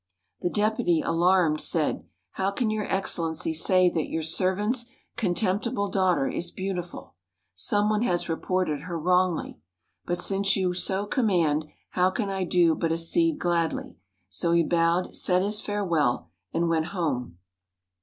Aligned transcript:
The 0.39 0.49
Deputy, 0.49 1.01
alarmed, 1.01 1.61
said, 1.61 2.03
"How 2.31 2.49
can 2.49 2.71
your 2.71 2.85
Excellency 2.91 3.53
say 3.53 3.87
that 3.87 4.09
your 4.09 4.23
servant's 4.23 4.87
contemptible 5.15 5.91
daughter 5.91 6.27
is 6.27 6.49
beautiful? 6.49 7.13
Some 7.53 7.87
one 7.87 8.01
has 8.01 8.27
reported 8.27 8.81
her 8.81 8.97
wrongly. 8.97 9.59
But 10.07 10.17
since 10.17 10.55
you 10.55 10.73
so 10.73 11.05
command, 11.05 11.65
how 11.91 12.09
can 12.09 12.29
I 12.29 12.45
do 12.45 12.73
but 12.73 12.91
accede 12.91 13.37
gladly?" 13.37 13.95
So 14.27 14.53
he 14.53 14.63
bowed, 14.63 15.15
said 15.15 15.43
his 15.43 15.61
farewell, 15.61 16.31
and 16.51 16.67
went 16.67 16.87
home. 16.97 17.37